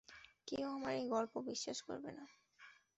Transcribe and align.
কেউ 0.47 0.65
আমার 0.69 0.93
এই 0.93 1.07
গল্প 1.07 1.33
বিশ্বাস 1.41 1.77
করবে 1.81 2.11
না। 2.17 2.23